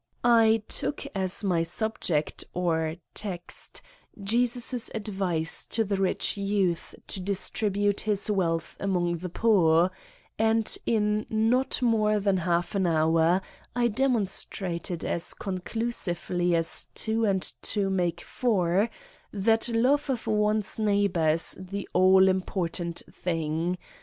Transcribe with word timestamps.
I 0.25 0.63
took 0.67 1.05
as 1.13 1.43
my 1.43 1.61
subject 1.61 2.43
or 2.55 2.89
53 2.89 2.89
Satan's 2.89 2.89
Diary 2.89 3.01
"text" 3.37 3.81
Jesus' 4.19 4.91
advice 4.95 5.65
to 5.67 5.83
the 5.83 5.97
rich 5.97 6.37
youth 6.37 6.95
to 7.05 7.19
dis 7.19 7.51
tribute 7.51 7.99
his 7.99 8.31
wealth 8.31 8.75
among 8.79 9.17
the 9.17 9.29
poor 9.29 9.91
and 10.39 10.75
in 10.87 11.27
hot 11.51 11.83
more 11.83 12.19
than 12.19 12.37
half 12.37 12.73
an 12.73 12.87
hour, 12.87 13.43
I 13.75 13.89
demonstrated 13.89 15.05
as 15.05 15.35
con 15.35 15.59
clusively 15.59 16.55
as 16.55 16.87
2 16.95 17.25
and 17.25 17.53
2 17.61 17.91
make 17.91 18.21
4, 18.21 18.89
that 19.33 19.69
love 19.69 20.09
of 20.09 20.25
one's 20.25 20.79
neighbor 20.79 21.29
is 21.29 21.55
the 21.61 21.87
all 21.93 22.27
important 22.27 23.03
thing. 23.11 23.77